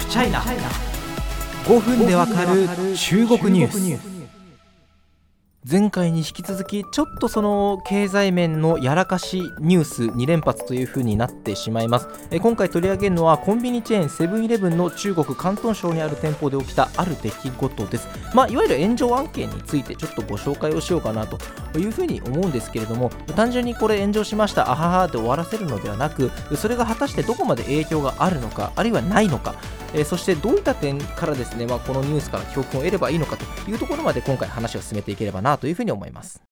[0.00, 2.66] フチャイナ5分でわかる
[2.96, 4.09] 中国ニュース。
[5.70, 12.08] 前回に引き続きちょっとその経済面のやらかしニュース2連発という風になってしまいます。
[12.32, 18.08] え今回取り上げるのはコンビニチェーンセブンイレブンの中国広東省にある店舗で起きたある出来事です。
[18.34, 21.38] まあ、いわゆる炎上案件についてちょっとご紹介をしようかなと
[21.78, 29.54] いう風に思うんですけれども単純にこれ炎上しましたあははで終わらせるのではなくそれが果たしてどこまで影響があるのかあるいはないのか
[29.94, 36.42] え、そしてどういった点からですね、まあ、このニュースから教訓を得ればいいのかというところまで今回話を進めていければなとというふうに思います。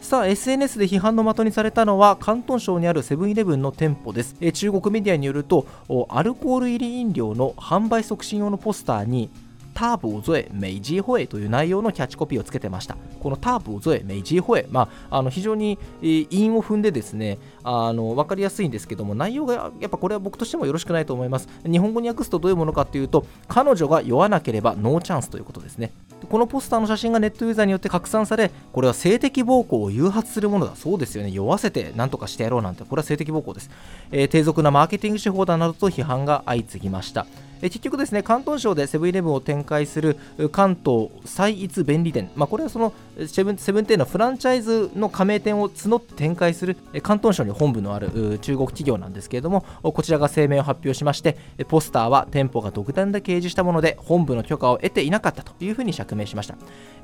[0.00, 5.64] さあ SNS で批判の的にされたのは広東省にあるセブンイレブンの店舗です、え、中国メディアによると
[6.08, 9.30] アルコール入り飲料の販売促進用のポスターに
[9.74, 12.96] ターブをゾエ、メイジーホエという内容のキャッチコピーをつけてました。
[13.20, 21.48] このターブをゾエ、メイジーホエ、まあ、あの非常に、韻を踏んでですね、あの分かりやすいんですけども、内容がやっぱこれは僕としてもよろしくないと思います。
[21.64, 25.92] 日本語に訳すとどういうものかというと、彼女が酔わなければノーチャンスということですね。
[26.28, 30.76] このポスターの写真がネットユーザーによって拡散され、これは性的暴行を誘発するものだ。
[30.76, 31.30] そうですよね。
[31.30, 33.70] 酔わせて何とかしてやろうなんて、これは性的暴行です。
[34.10, 37.26] えー、低俗なマーケティング手法だなどと批判が相次ぎました。
[37.62, 40.16] え結局ですね広東省でセブンイレブンを展開する
[40.50, 42.92] 関東最一便利店、まあ、これはその
[43.26, 51.36] セブンセブンテンのフランチャイズの加盟店を募って展開する広東省に本部のある中国企業なんですけれどもこちらが声明を発表しまして
[51.68, 56.56] ポスターは店舗が独断で掲示したもので本部の許可を得ていなかったというふうに釈明しました。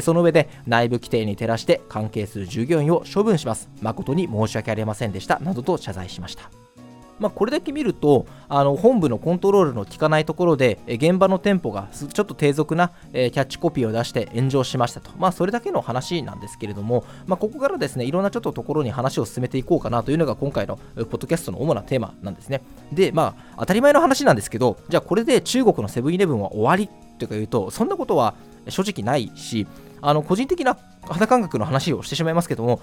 [0.00, 3.68] その上で内部規定に照らして関係する従業員を処分します。
[3.80, 5.38] 誠に申し訳ありませんでした。
[5.40, 6.63] などと謝罪しました。
[7.18, 22.62] まあ、これだけ見るとあの本部のコントロールの効かないところで現場の店舗がちょっと低俗な、えキャッチコピーを出して炎上しましたと、まあ、それだけの話なんですけれども、まあ、ここからですねいろんなちょっとところに話を進めていこうかなというのが今回のポッドキャストの主なテーマなんですね。
[22.92, 26.88] でまあ当たり前の話なんですけどじゃあこれで中国のセブンイレブンは終わり
[27.18, 28.34] というか言うとそんなことは
[28.68, 29.66] 正直ないし
[30.06, 30.76] あの個人的な
[31.08, 32.80] 肌感覚の話をしてしまいますけども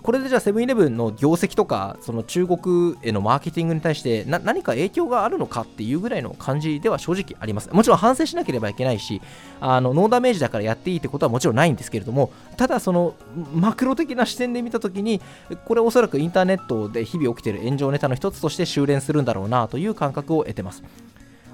[0.00, 7.70] これでじゃあセブンイレブンの業績とかその中国へのマーケティングに対して何か影響があるのかっていうぐらいの感じでは正直あります。
[7.72, 9.20] もちろん反省しなければいけないし
[9.60, 13.14] あのノーダメージだからやっていいってことはもちろんないんですけれどもただその
[13.54, 15.20] マクロ的な視点で見た時に
[15.66, 20.82] これおそらくインターネットで日々起きている炎上ネタの一つとして修練するんだろうなという感覚を得てます。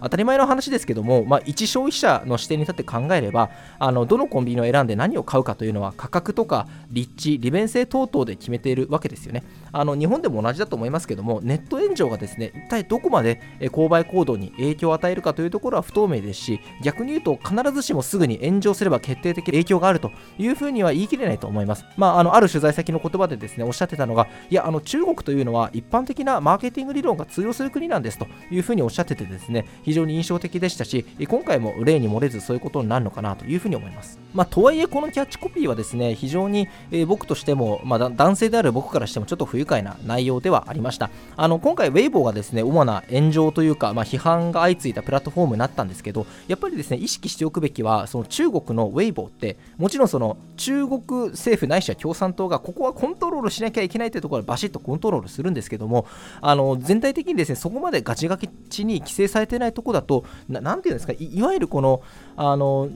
[0.02, 9.42] 当たり前の話ですけども、まあ、一消費者の視点に立って考えればあのどのコンビニを選んで何を買うかというのは価格とか立地利便性等々で決めているわけですよね。
[9.72, 41.10] あの日本でも同じだと思いますけどもネット炎上がですね一体どこまで購買行動に影響を与えるかというところは不透明ですし逆に言うと必ずしもすぐに炎上すれば決定的影響があるというふうには言い切れないと思います、まあ、あのある取材先の言葉でですねおっしゃってたのがいやあの中国というのは一般的なマーケティング理論が通用する国なんですというふうにおっしゃっててですね非常に印象的でしたし今回も例に漏れずそういうことになるのかなというふうに思います、まあ、とはいえこのキャッチコピーはですね非常に、え、僕としても、まあ、男性である僕からしてもちょっと不愉快な内容ではありました。
[41.36, 51.00] あの今回ウェイボーがですね主な炎上というか、まあ、批判が相次いだプラットフォームになったんですけどやっぱりですね意識しておくべきはその中国のウェイボーってもちろんその中国
[51.30, 56.06] 政府ないしは共産党がここはコントロールしなきゃいけないというところはバシッとコントロールするんですけども
[56.40, 58.38] あの全体的にですねそこまでガチガ
[58.68, 62.02] チに規制されてないとこだと何て言うんですかいわゆるこの
[62.36, 62.88] あの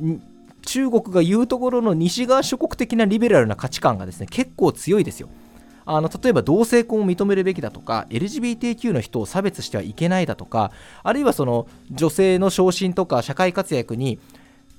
[0.65, 5.29] 中国が言うところの西側諸国的なリベラルな価値観がですね結構強いですよ。
[5.85, 10.71] あの例えば同性婚を認めるべきだとか LGBTQ の人を差別してはいけないだとか
[11.03, 14.21] あるいはその女性の昇進とか社会活躍に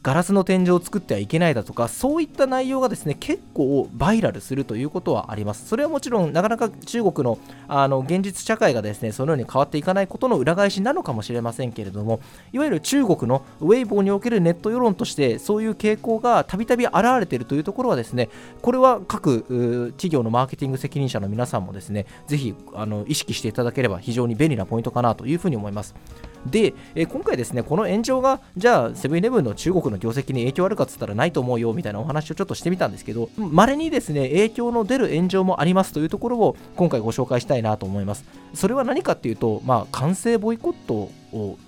[0.03, 5.65] ガラスの天井を作ってはいけないだとかそういった内容がですね結構バイラルするということはあります。
[5.65, 12.19] それはもちろんなかなか中国のあの現実社会がですねそのように変わっていかないことの裏返しなのかもしれませんけれども
[12.51, 18.29] いわゆる中国のウェイボーにおけるネット世論としてそういう傾向がたびたび現れているというところはですね
[18.61, 19.43] これは各
[19.93, 25.95] 企業のマーケティング責任者の皆さんもですねぜひあの意識していただければ非常に便利なポイントかなというふうに思います。
[26.45, 38.25] で、え今回ですねこの炎上がじゃあセブンイレブンの中国の業績に影響あるかっつったらないと思うよみたいなお話をちょっとしてみたんですけど、稀にですね、影響の出る炎上もありますというところを今回ご紹介したいなと思います。
[38.53, 41.09] それは何かっていうと、まあ、官製ボイコット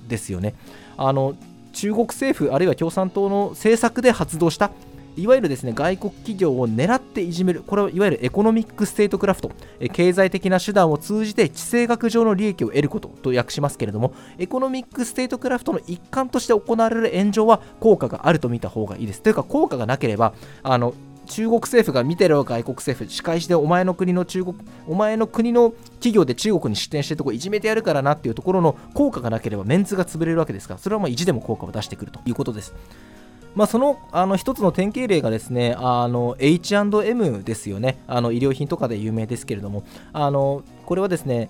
[0.08, 0.56] ですよね。
[0.98, 1.36] あの
[1.74, 4.72] 中国政府あるいは共産党の政策で発動した
[5.18, 9.52] いわゆるですね外国企業を狙っていじめる、これはいわゆる economic statecraft、
[9.94, 19.22] 経済的な手段を通じて地政学上の利益を得ることと訳しますけれども、 economic statecraft の一環として行われる炎上は効果があると見た方がいいです。
[19.22, 20.34] というか、効果がなければ、
[20.64, 20.94] あの
[21.26, 24.56] 中国政府が見てる外国政府仕返しでお前の国の中国
[24.88, 32.74] お前の国の企業で中国に出店してるとこいじめてやるからなっていうところの効果がなければメンツが潰れるわけですからそれはまあ意地でも効果を出してくるということです。
[33.56, 38.04] まあ、そのあの一つの典型例がですねあの H&M ですよね。
[38.06, 39.84] あの衣料品とかで有名ですけれども。
[40.14, 41.50] あのこれはですね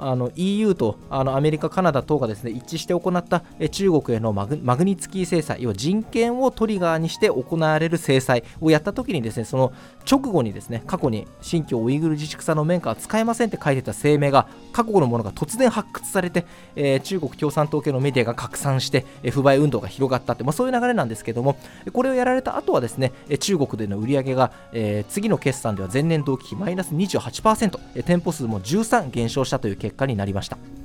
[0.00, 9.72] あの EU とあのアメリカ、カナダ等がですね一致して行った中国へのマグマグニツキー制裁、要は人権をトリガーにして行われる制裁をやったときにですねその
[10.10, 16.46] 直後にですね過去に新疆ウイグル自治区さの面下は使えませんって書いてた声明が過去のものが突然発掘されて、
[16.76, 21.56] えー、中国共産党系のメディアが拡散して、えー、不買運動が広がったって、まあ、そういう流れなんですけども
[21.92, 30.79] これをやられた後はですね中国での売り上げが、えー、次の決算では前年同期比マイナス28%え店舗数も13減少したという結果になりました。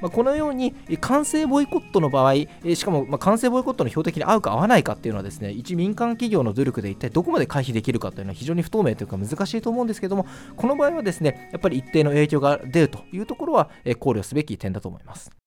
[0.00, 2.34] まあ、このように完成ボイコットの場合、
[2.74, 10.26] しかもま完成ボイコットの標的に合うか合わないかっていうのはですね一民間企業の努力で一体どこまで回避できるかというのは非常に不透明というか難しいと思うんですけども
[10.56, 15.39] この場合はですねやっぱり一定の影響が出るというところは考慮すべき点だと思います。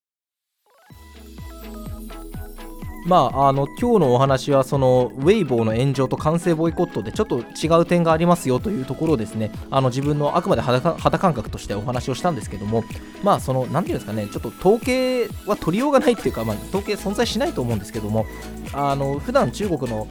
[3.06, 12.84] まあ、あの今日のお話はそのウェイボーの炎上と完成ボイコットでちょっと違う点がありますよというところをですねあの自分のあくまで肌感覚としてお話をしたんですけども
[13.22, 18.26] まあその何ていうんですかねちょっと統計は取りようがないっていうか、まあ、統計存在しないと思うんですけども
[18.72, 20.08] あの普段中国の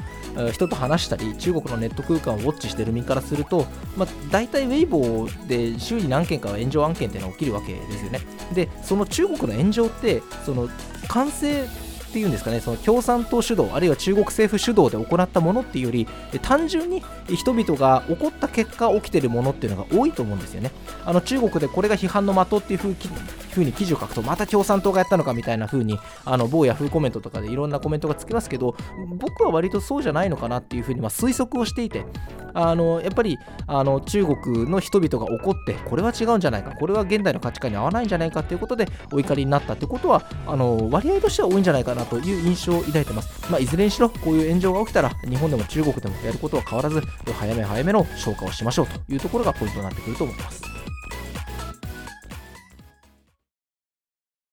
[0.52, 3.66] 人と話したり中国のネット空間をウォッチしている身からすると、
[3.96, 8.20] まあ、大体ウェイボーで週に何件かは炎上案件っていうのが起きるわけですよね。
[8.54, 10.68] でその中国の炎上ってその
[11.08, 11.66] 完成
[12.12, 16.06] っていうんですかねその共産党主導あるいは中国政府主導で行ったものっていうより
[16.42, 20.70] 単純に人々が起こった結果起きてるものっていうのが多いと思うんですよね。
[21.06, 28.76] あの中国でこれが批判の的っていうふうに記事を書くとまた共産党がやったのかみたいな風にあの某ヤフーコメントとかでいろんなコメントがつきますけど
[29.08, 32.04] 僕は割とそうじゃないのかなっていうふうにま推測をしていて
[32.54, 50.81] あのやっぱりあの中国の人々が怒ってこれは違うんじゃないかこれは現代の価値観に合わないんじゃないかということでお怒りになったってことはあの割合としては多いんじゃないかなという印象を抱いてます、まあ、いずれにしろこういう炎上が起きたら日本でも中国でもやることは変わらず早め早めの消化をしましょうというところがポイントになってくると思います。